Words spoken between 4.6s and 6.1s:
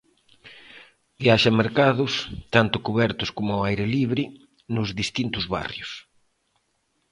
nos distintos barrios.